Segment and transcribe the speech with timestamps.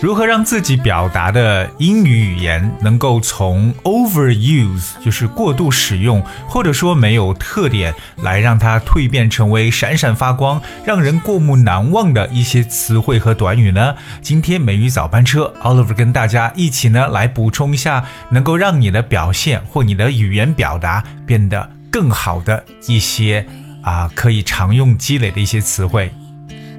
[0.00, 13.96] 如何让自己表达的英语语言能够从 overuse，就是过度使用，或者说没有特点，来让它蜕变成为闪闪发光、让人过目难忘的一些词汇和短语呢？
[14.22, 23.44] 今天美语早班车，Oliver 跟大家一起呢来补充一下，能够让你的表现或你的语言表达变得更好的一些
[23.82, 26.12] 啊可以常用积累的一些词汇。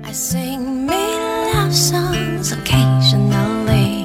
[0.06, 0.94] I sing me
[1.54, 2.99] love songs occasionally.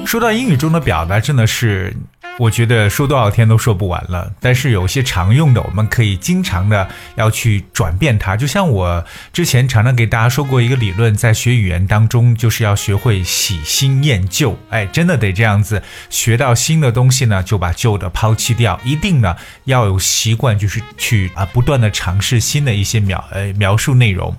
[0.05, 1.95] 说到英语中的表达，真的是
[2.37, 4.31] 我觉得说多少天都说不完了。
[4.39, 8.37] 但是有些常用的，我们可以经常的要去转变它。
[8.37, 14.57] 就像我之前常常给大家说过一个理论，在学语言当中，就是要学会喜新厌旧。
[14.69, 18.79] 哎，真的得这样子，学到新的东西呢，就把旧的抛弃掉。
[18.83, 24.35] 一定呢要有习惯，就是去啊不断的尝试新的一些描呃描述内容。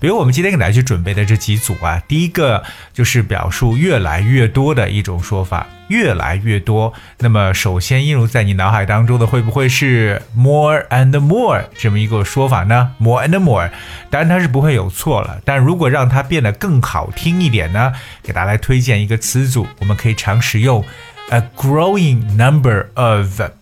[0.00, 6.92] 比如我们今天给大家去准备的这几组啊，第一个就是表述越来越多的一种说法，越来越多。
[7.18, 13.70] 那么首先映入在你脑海当中的会不会是 more and more 这么一个说法呢？more and more，
[14.10, 15.40] 当然它是不会有错了。
[15.44, 20.84] 但如果让它变得更好听一点呢，给大家来推荐一个词组，我们可以常使用
[21.30, 23.61] a growing number of。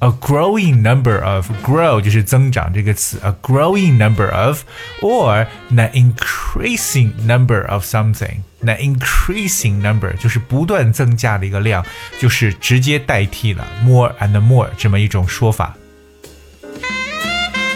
[0.00, 4.62] a growing number of grow 就是增长这个词，a growing number of
[5.00, 8.38] or an increasing number of something。
[8.60, 11.84] 那 increasing number 就是不断增加的一个量，
[12.18, 15.74] 就是直接代替了 more and more 这么一种说法。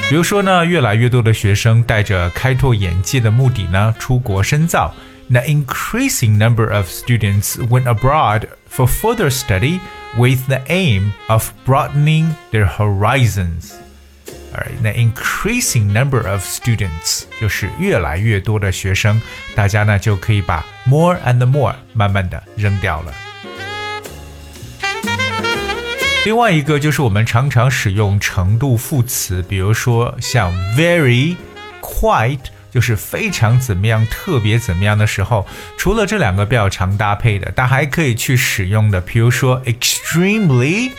[0.09, 4.93] 比如说呢，越来越多的学生带着开拓眼界的目的呢，出国深造。
[5.33, 9.79] An increasing number of students went abroad for further study
[10.19, 13.75] with the aim of broadening their horizons.
[14.53, 19.21] Alright, the increasing number of students 就是越来越多的学生，
[19.55, 23.15] 大家呢就可以把 more and more 慢慢的扔掉了。
[26.25, 35.48] 另外一个就是我们常常使用程度副词，比如说像 very、quite， 就是非常怎么样、特别怎么样的时候，
[35.78, 40.92] 除了这两个比较常搭配的，但还可以去使用的，比如说 extremely、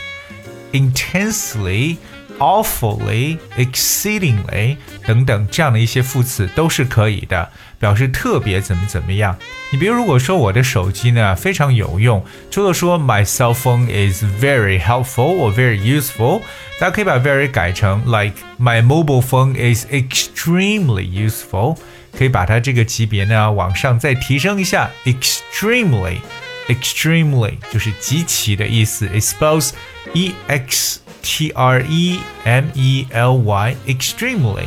[0.71, 1.97] intensely。
[2.38, 4.76] awfully, exceedingly
[5.06, 9.36] 等等这样的一些副词都是可以的，表示特别怎么怎么样。
[9.70, 16.40] 你比如如果说我的手机呢非常有用，除了说 my cell phone is very helpful or very useful，
[16.78, 21.76] 大家可以把 very 改成 like my mobile phone is extremely useful，
[22.16, 29.70] 可以把它这个级别呢往上再提升一下，extremely。extremely 就是极其的意思，it spells
[30.14, 34.66] e x t r e m e l y extremely。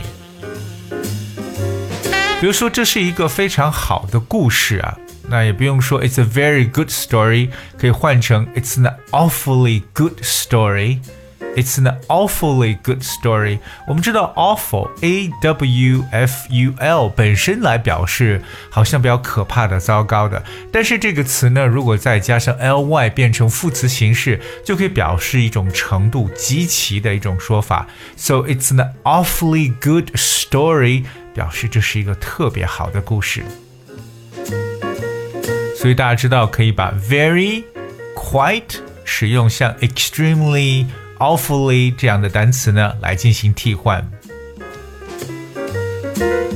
[2.39, 4.97] 比如说，这是一个非常好的故事啊，
[5.29, 10.99] 那也不用说 it's a very good story，可以换成 it's an awfully good story。
[11.56, 13.58] It's an awfully good story。
[13.88, 18.40] 我们知道 awful a w f u l 本身来表示
[18.70, 27.88] 好像比较可怕的、糟糕的，但是这个词呢，如果再加上 l y 变成副词形式，就可以表示一种程度极其的一种说法。
[28.16, 33.42] So it's an awfully good story，表示这是一个特别好的故事。
[35.76, 37.64] 所以大家知道可以把 very、
[38.14, 40.86] quite 使用像 extremely。
[41.20, 44.04] Awfully 这样的单词呢来进行替换。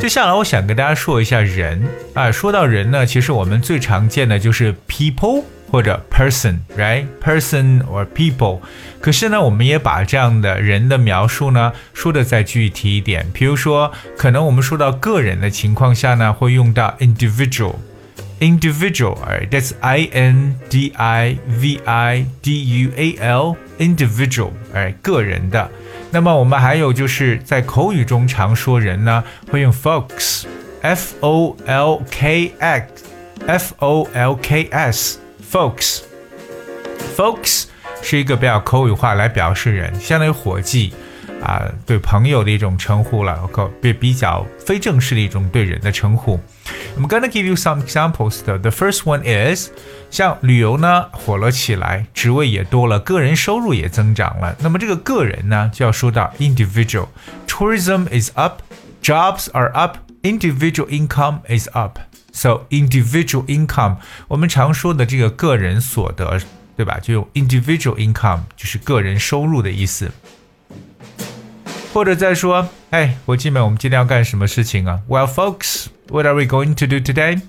[0.01, 1.83] 接下来我想跟大家说一下人
[2.13, 8.61] 啊，说到人呢，其实我们最常见的就是 people 或者 person，right？person or people。
[9.01, 17.77] 可是呢，我们也把这样的人的描述呢说的再具体一点，比如说，可能我们说到个人的情况下呢，会用到 individual。
[18.41, 25.70] individual, alright, that's I N D I V I D U A L, individual, alright, 个人的。
[26.12, 30.46] 那么我们还有就是在口语中常说人呢，会用 folks,
[30.82, 33.04] F O L K X,
[33.46, 35.20] F O L K S,
[35.52, 36.02] folks,
[37.16, 37.66] folks
[38.02, 40.94] 是一个比较口语化来表示人，相当于伙计。
[41.43, 46.41] 啊，对朋友的一种称呼了，OK，，比比较非正式的一种对人的称呼。
[46.97, 48.43] I'm gonna give you some examples。
[48.43, 49.71] The first one is，
[50.11, 54.57] 像旅游呢火了起来，职位也多了，个人收入也增长了。
[54.61, 57.09] 那么这个个人呢，就要说到 individual。
[57.47, 58.63] Tourism is up,
[59.03, 61.99] jobs are up, individual income is up。
[62.33, 63.99] So individual income，
[64.29, 66.41] 我们常说的这个个人所得，
[66.77, 66.99] 对吧？
[67.01, 70.11] 就用 individual income，就是个人收入的意思。
[71.95, 77.41] 或者再说，哎，伙计们，我们今天要干什么事情啊？Well, folks, what are we going to do today?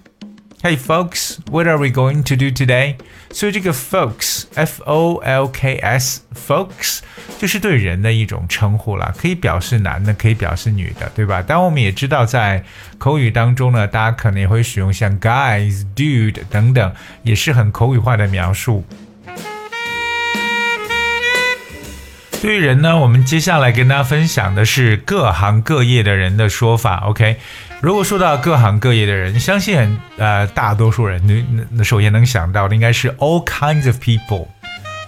[0.62, 2.96] Hey, folks, what are we going to do today?
[3.32, 7.00] 所以这个 folks，f o l k s，folks
[7.40, 11.42] 就是对人的一种称呼了，可以表示男的，可以表示女的，对吧？
[11.42, 12.64] 当然，我们也知道，在
[13.00, 16.94] 口语当中呢，大家可能也会使用像 guys、dude 等等，
[17.24, 18.86] 也是很口语化的描述。
[22.42, 26.98] 对于人呢，我们接下来跟大家分享的是各行各业的人的说法。
[27.08, 27.38] OK，
[27.82, 34.48] 如果说到各行各业的人，相信呃大多数人，那那首先能想到的应该是 all kinds of people。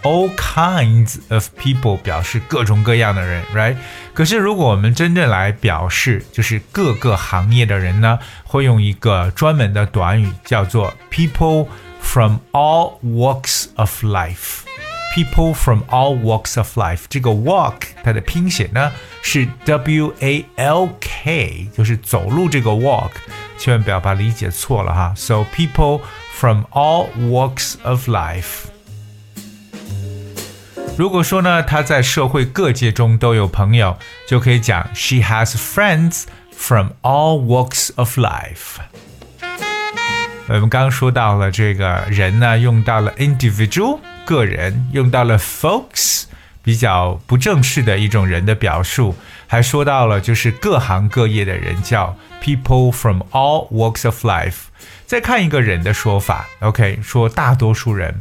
[0.04, 3.76] All kinds of people 表示各种各样的人，right？
[4.14, 11.68] 可是如果我们真正来表示，就是各个行业的人呢，会用一个专门的短语，叫做 people
[12.00, 14.67] from all walks of life。
[15.15, 17.01] people from all walks of life。
[17.09, 18.91] 这个 walk 它的拼写呢
[19.23, 23.11] 是 W A L K，就是走路这个 walk，
[23.59, 25.13] 千万不要把理解错了哈。
[25.17, 26.01] So people
[26.33, 28.67] from all walks of life。
[30.97, 33.97] 如果说呢，他在社会各界中都有朋友，
[34.29, 36.25] 就可以讲 She has friends
[36.55, 38.81] from all walks of life。
[40.49, 44.01] 我们刚刚说到了这个人呢，用到了 individual。
[44.28, 46.26] 个人用到了 folks，
[46.62, 49.16] 比较不正式的一种人的表述，
[49.48, 54.68] 还说到了就是各行各业的人叫 people from all walks of life。
[55.06, 58.20] 再看一个人的说法，OK，说大多数人。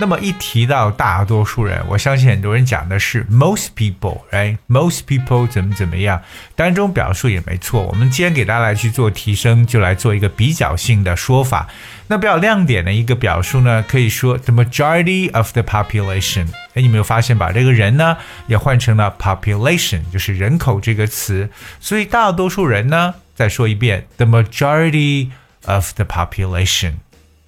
[0.00, 6.22] 那么一提到大多数人，我相信很多人讲的是 most people，right？most people 怎么怎么样？
[6.54, 7.82] 当中表述也没错。
[7.82, 11.66] 我们今天给大家来去做提升，就来做一个比较性的说法。
[12.06, 16.46] 那比较亮点的一个表述呢，可以说 the majority of the population。
[16.74, 17.50] 哎，你没有发现吧？
[17.50, 18.16] 这个人呢
[18.46, 21.50] 也换成了 population，就是人口这个词。
[21.80, 26.95] 所以大多数人呢，再说一遍，the majority。of the population.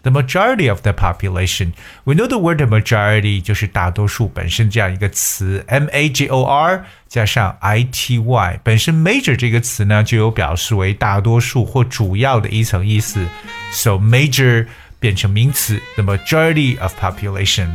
[0.04, 1.74] The majority of the population.
[2.06, 9.36] We know the word majority 就是大多数本身这样一个词，M A J O R 加上 I T Y，本身 major
[9.36, 13.26] 这个词呢就有表示为大多数或主要的一层意思，
[13.74, 14.66] so major
[14.98, 17.68] 变成名词，the majority of population。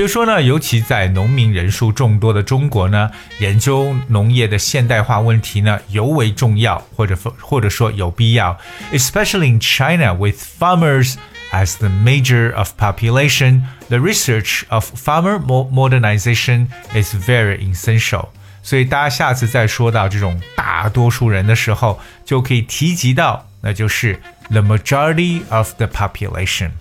[0.00, 8.58] 比如说呢，尤其在农民人数众多的中国呢，研究农业的现代化问题呢尤为重要，或者或者说有必要。
[8.92, 11.14] Especially in China, with farmers
[11.50, 18.28] as the major of population, the research of farmer modernization is very essential.
[18.62, 24.20] 所以大家下次再说到这种大多数人的时候，就可以提及到，那就是
[24.50, 26.72] the majority of the population。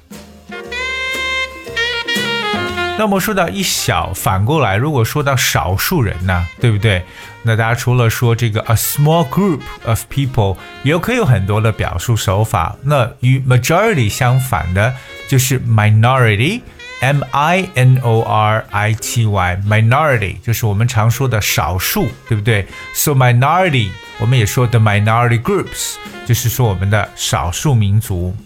[3.01, 7.03] 那么说到一小，反过来，如果说到少数人呢，对不对？
[7.43, 12.77] 那大家除了说这个 a small group of people，也可以有很多的表述手法。
[12.83, 14.95] 那与 majority 相反的，
[15.27, 23.89] 就是 minority，m i n o r i t y，minority 就是我们常说的少数，对不对？So minority，
[24.19, 25.95] 我们也说 the minority groups，
[26.27, 28.37] 就是说我们的少数民族。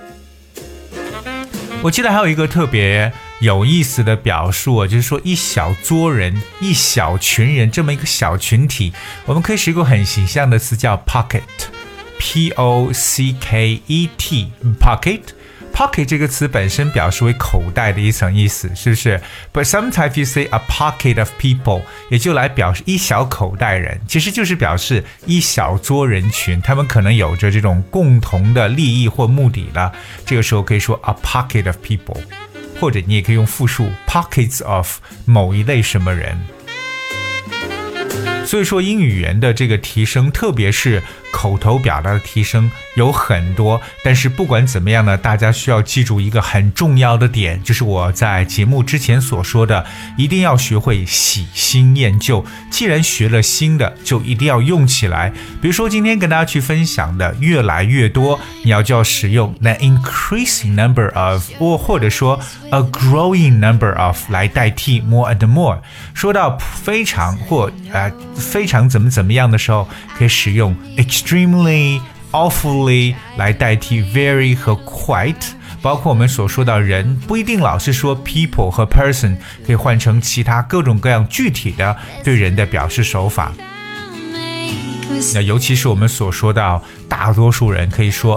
[1.82, 3.12] 我记得还有一个特别。
[3.44, 8.92] 有意思的表述啊，就是说一小撮人、一小群人这么一个小群体，
[9.26, 15.20] 我们可以使用很形象的词叫 pocket，p o c k e t，pocket。
[15.74, 19.20] pocket 这个词本身表示为口袋的一层意思，是不是
[19.52, 29.92] ？But sometimes you say a pocket of people，也就来表示一小口袋人，其实就是表示一小撮人群，他们可能有着这种共同的利益或目的了。
[30.24, 32.22] 这个时候可以说 a pocket of people。
[32.80, 36.38] 或者你也可以用复数 pockets of 某一类什么人。
[38.44, 43.80] 所以说，英语语言的这个提升，特别是口头表达的提升，有很多。
[44.02, 49.84] 但是不管怎么样呢，大家需要记住一个很重要的点，就是我在节目之前所说的，
[50.16, 52.44] 一定要学会喜新厌旧。
[52.70, 55.32] 既然学了新的，就一定要用起来。
[55.60, 62.38] 比如说今天跟大家去分享的越来越多，你要就要使用 the increasing number of，或或者说
[62.70, 65.78] a growing number of 来代替 more and more。
[66.14, 68.10] 说到非常或啊。
[68.36, 72.00] 非常怎么怎么样的时候，可以使用 extremely、
[72.32, 75.52] awfully 来代替 very 和 quite。
[75.80, 79.36] 包括我们所说到人，不一定老是说 people 和 person，
[79.66, 83.52] 可以换成其他各种各样具体的对人的表示手法。
[85.34, 88.36] 那尤其是我们所说到大多数人，可以说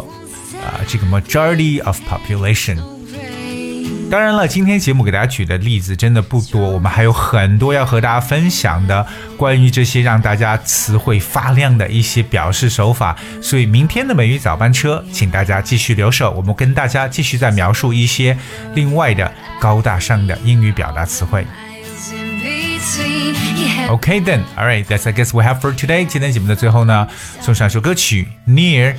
[0.61, 2.77] 啊、这个 majority of population。
[4.09, 13.17] 当然了，今天节目给大家举的例子真的不多，我们还有很多要和大家分享的关于这些让大家词汇发亮的一些表示手法。
[13.41, 18.37] 所以明天的美语早班车，请大家继续留守，我们跟大家继续再描述一些
[18.73, 21.45] 另外的高大上的英语表达词汇。
[23.89, 26.05] Okay then，all right，that's I guess we have for today.
[26.05, 27.07] 今天节目的最后呢，
[27.41, 28.95] 送上一首歌曲《Near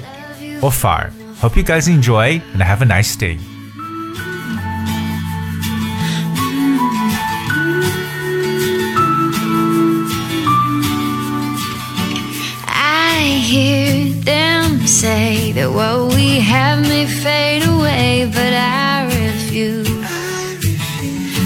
[0.60, 1.06] or Far》。
[1.40, 3.38] Hope you guys enjoy and have a nice day.
[13.48, 19.88] Hear them say that what we have may fade away, but I refuse.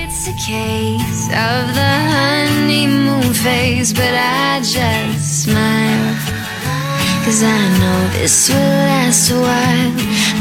[0.00, 4.14] it's a case of the honeymoon phase, but
[4.48, 6.16] I just smile.
[7.24, 9.92] Cause I know this will last a while.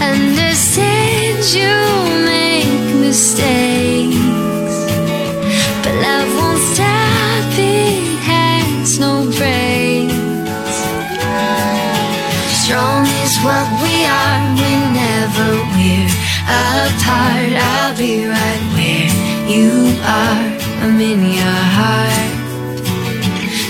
[0.09, 1.75] Understand you
[2.31, 3.90] make mistakes.
[6.61, 10.13] But love won't stop, it has no brakes.
[12.63, 16.11] Strong is what we are whenever we're
[16.85, 17.53] apart.
[17.57, 19.09] I'll be right where
[19.49, 20.45] you are,
[20.83, 22.31] I'm in your heart.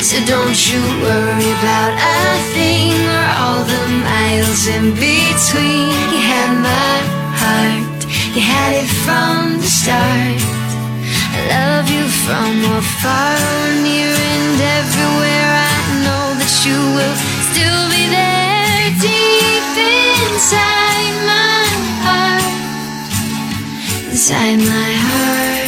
[0.03, 5.87] So don't you worry about a thing or all the miles in between.
[6.11, 6.95] You had my
[7.39, 8.05] heart,
[8.35, 10.60] you had it from the start.
[11.49, 13.37] Love you from afar,
[13.83, 15.49] near and everywhere.
[15.69, 17.17] I know that you will
[17.49, 21.65] still be there deep inside my
[22.05, 22.53] heart.
[24.11, 25.61] Inside my heart.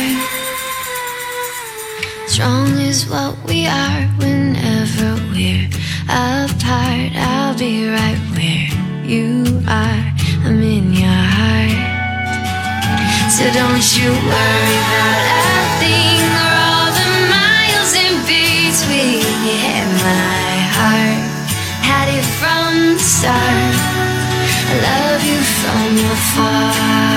[2.27, 5.67] Strong is what we are whenever we're
[6.09, 7.11] apart.
[7.15, 8.69] I'll be right where
[9.05, 10.12] you are.
[13.33, 19.25] So don't you worry about a thing or all the miles in between.
[19.57, 21.25] Had my heart,
[21.81, 23.73] had it from the start.
[24.69, 27.12] I love you from afar.